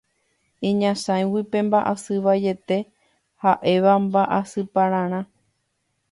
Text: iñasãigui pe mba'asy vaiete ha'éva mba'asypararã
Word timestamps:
iñasãigui 0.69 1.41
pe 1.51 1.57
mba'asy 1.67 2.15
vaiete 2.25 2.77
ha'éva 3.41 3.93
mba'asypararã 4.05 5.19